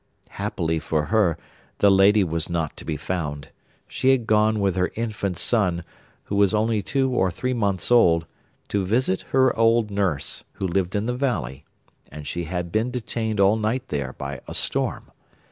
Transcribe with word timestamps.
'Happily 0.29 0.79
for 0.79 1.05
her, 1.13 1.37
the 1.77 1.91
lady 1.91 2.23
was 2.23 2.49
not 2.49 2.75
to 2.75 2.83
be 2.85 2.97
found. 2.97 3.49
She 3.87 4.09
had 4.09 4.25
gone 4.25 4.59
with 4.59 4.75
her 4.75 4.91
infant 4.95 5.37
son, 5.37 5.83
who 6.23 6.35
was 6.35 6.55
only 6.55 6.81
two 6.81 7.11
or 7.11 7.29
three 7.29 7.53
months 7.53 7.91
old, 7.91 8.25
to 8.69 8.83
visit 8.83 9.21
her 9.29 9.55
old 9.55 9.91
nurse, 9.91 10.43
who 10.53 10.65
lived 10.65 10.95
in 10.95 11.05
the 11.05 11.13
valley; 11.13 11.65
and 12.11 12.25
she 12.25 12.45
had 12.45 12.71
been 12.71 12.89
detained 12.89 13.39
all 13.39 13.57
night 13.57 13.89
there 13.89 14.13
by 14.13 14.41
a 14.47 14.55
storm. 14.55 15.11